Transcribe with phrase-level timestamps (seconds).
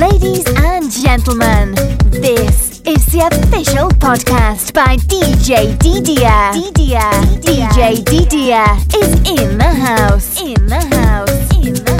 [0.00, 1.74] Ladies and gentlemen,
[2.08, 6.52] this is the official podcast by DJ Didier.
[6.54, 7.10] Didier.
[7.44, 8.64] DJ Didier
[8.96, 10.40] is in the house.
[10.40, 11.54] In the house.
[11.54, 11.99] In the house.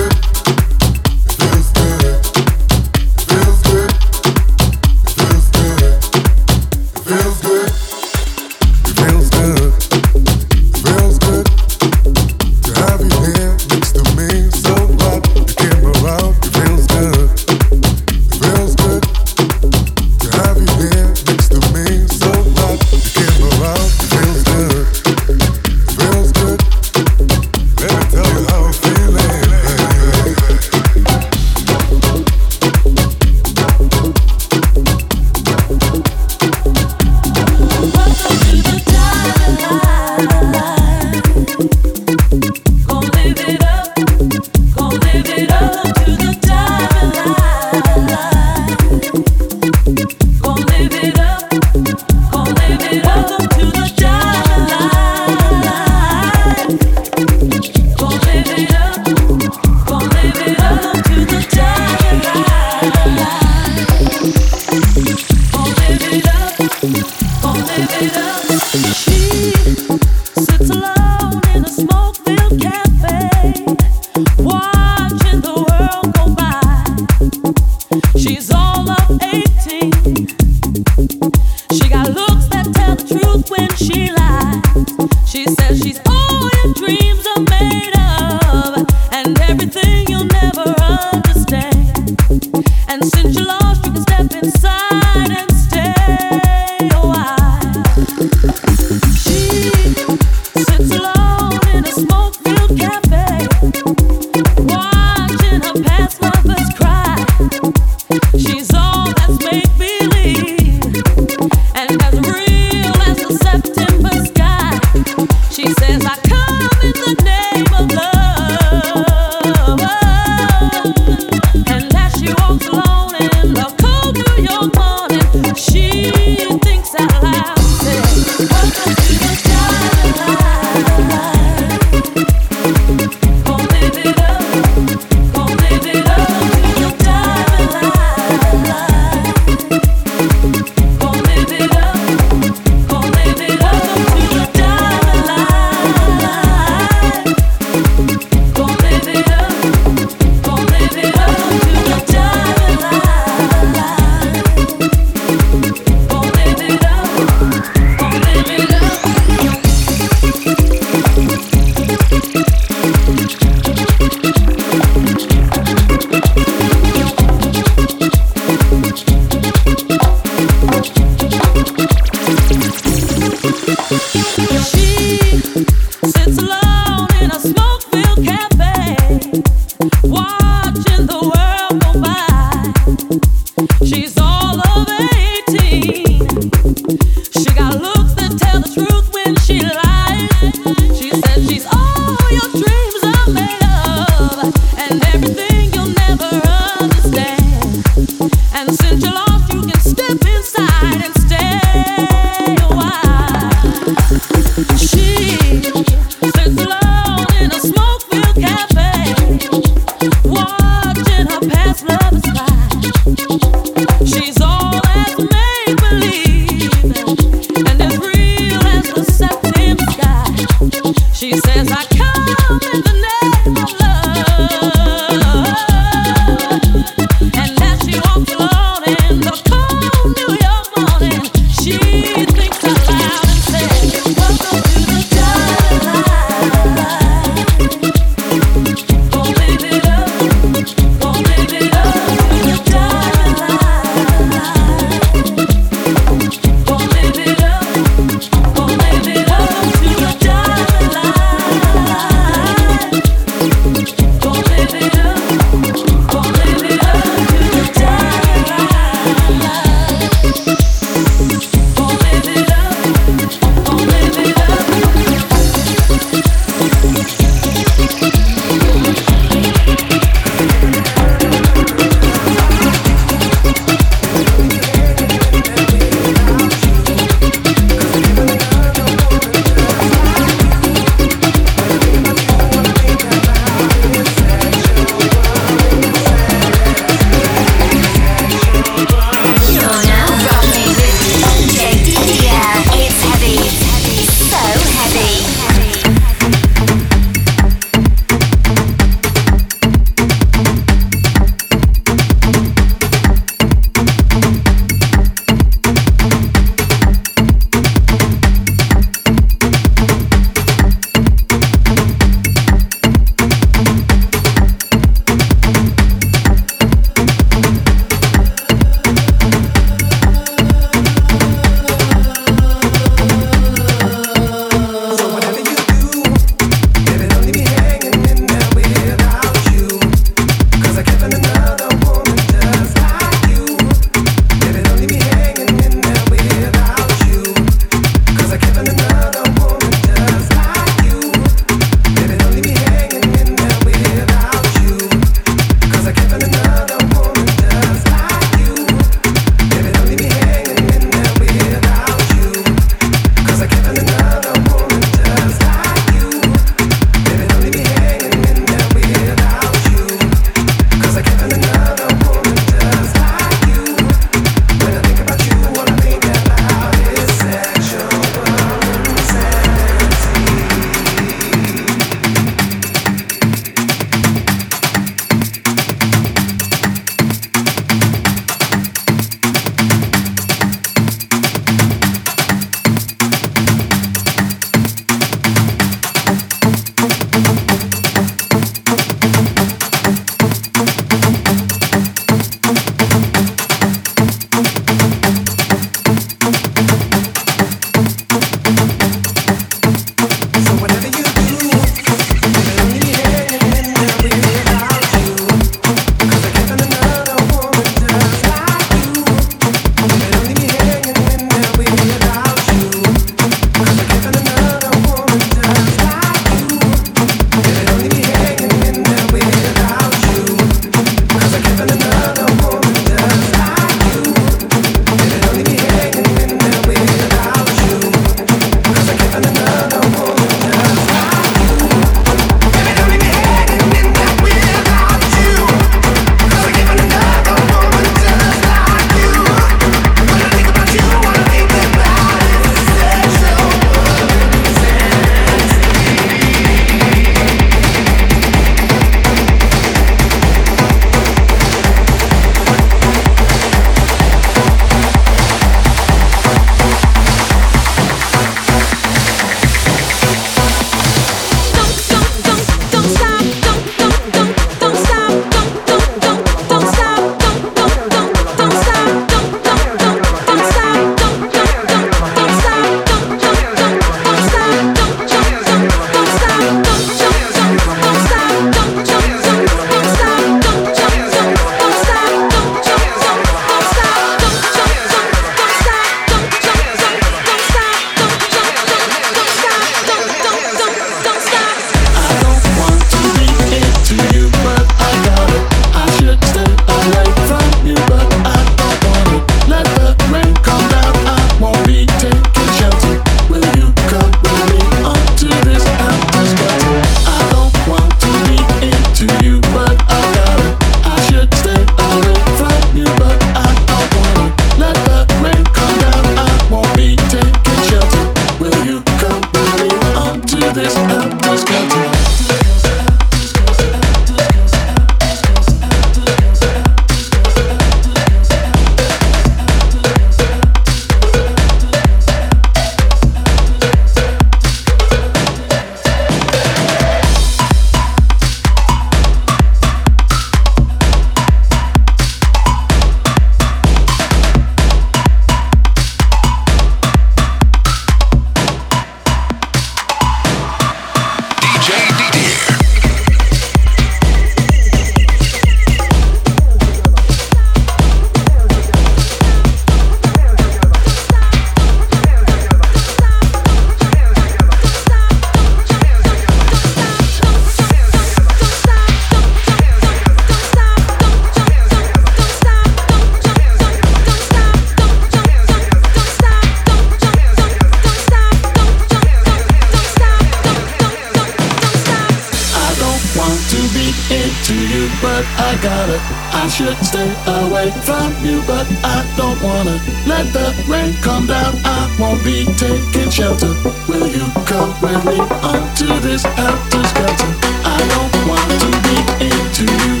[585.03, 586.01] I got it.
[586.33, 587.09] I should stay
[587.43, 591.53] away from you, but I don't wanna let the rain come down.
[591.63, 593.53] I won't be taking shelter.
[593.87, 597.31] Will you come with me onto this helter skelter?
[597.63, 598.97] I don't want to be
[599.29, 600.00] into you,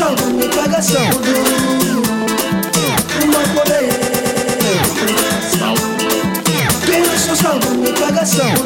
[0.00, 1.20] sangu nikaga sangu
[6.48, 8.64] me kwinaso sangu nikaga sangu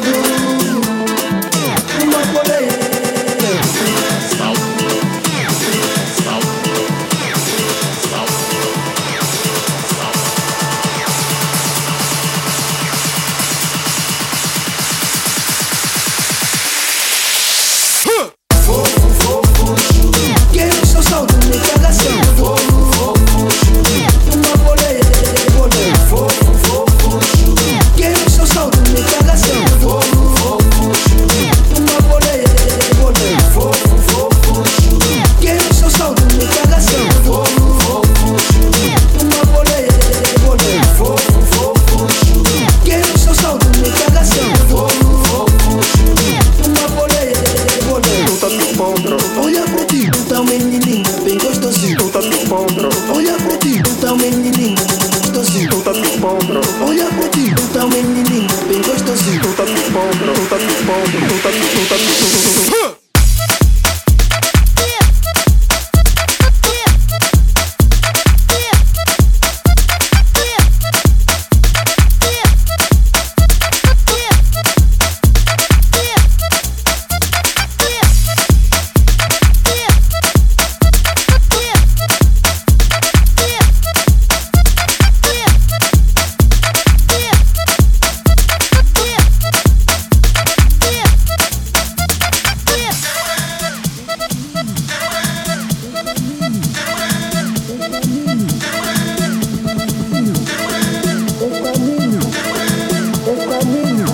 [103.35, 104.05] o caminho,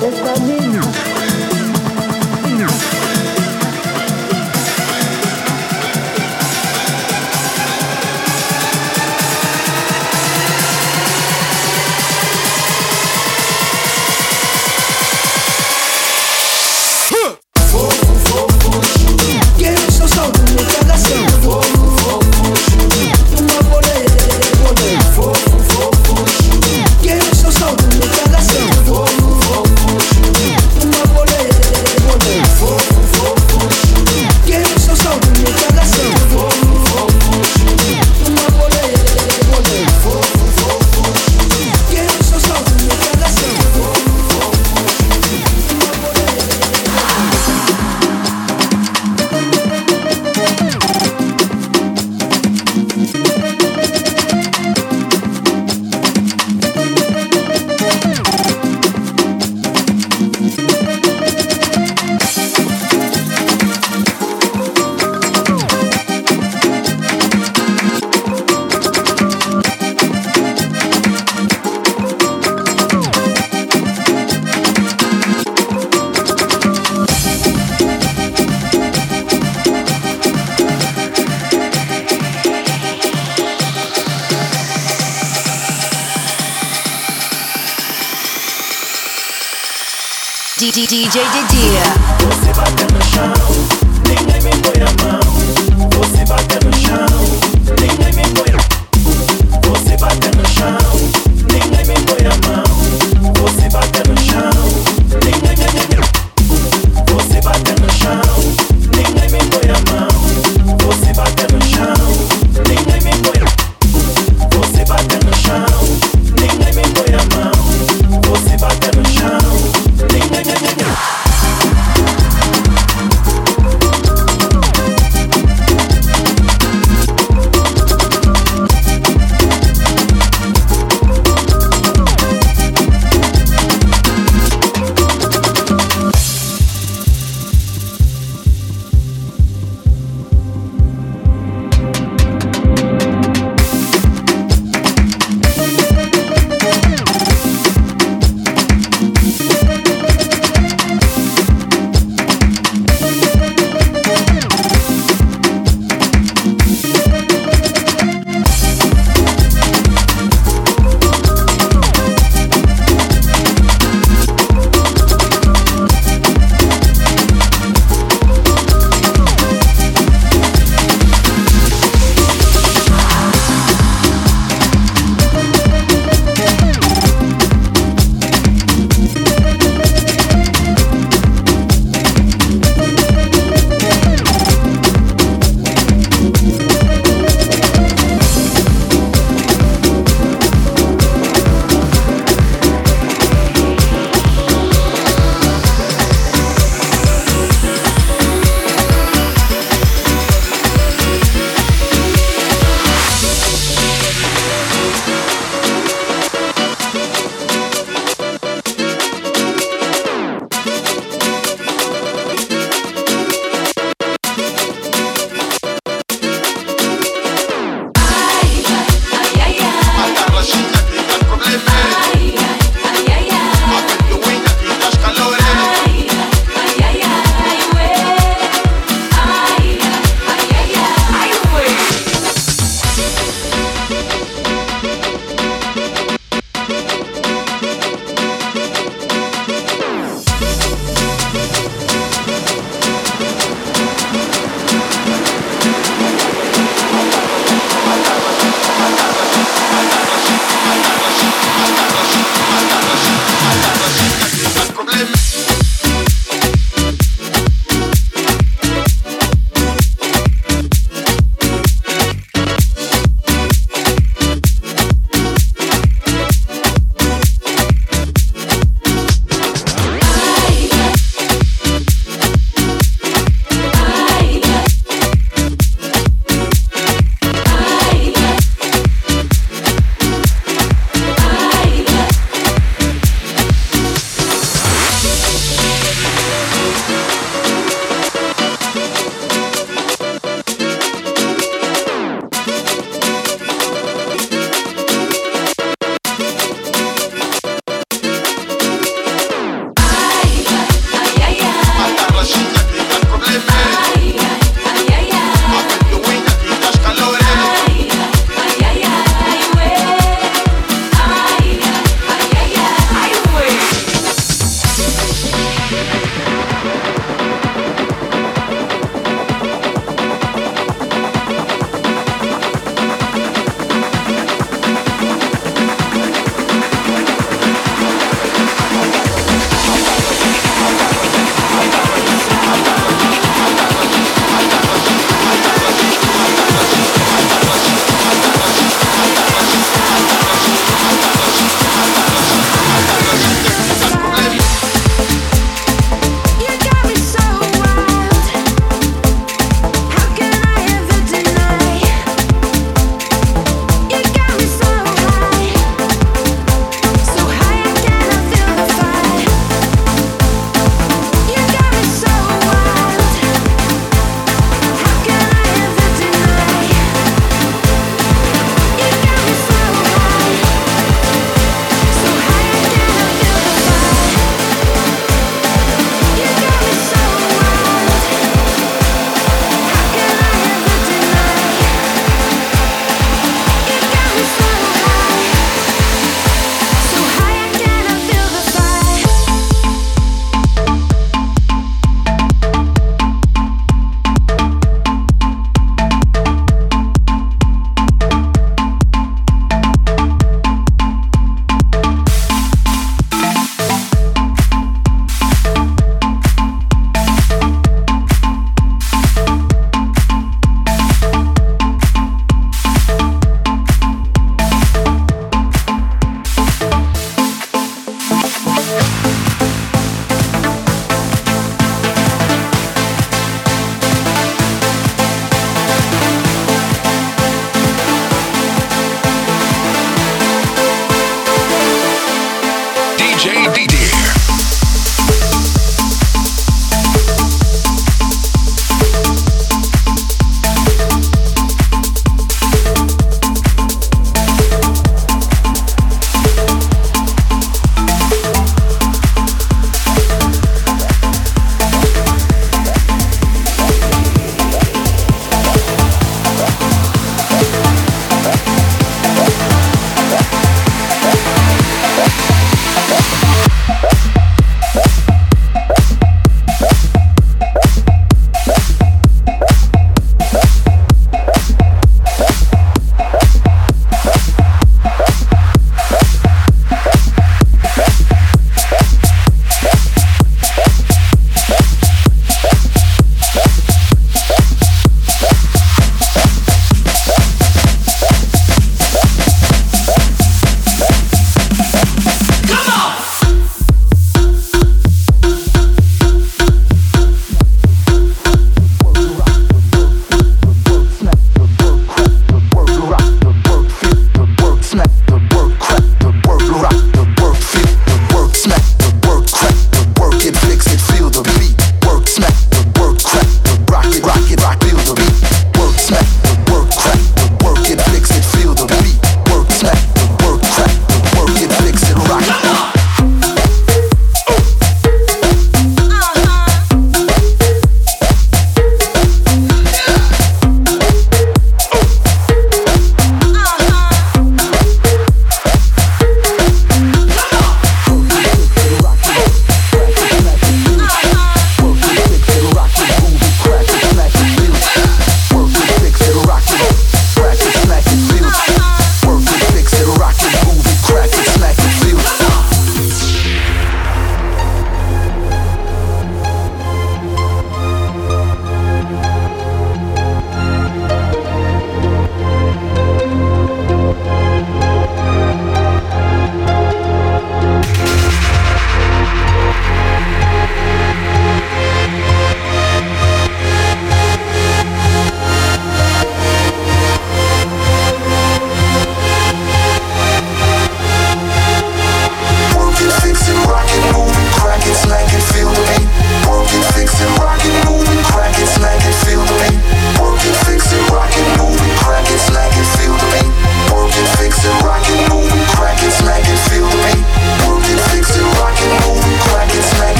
[0.00, 0.83] o caminho.